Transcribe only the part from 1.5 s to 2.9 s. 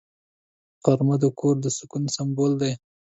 د سکون سمبول دی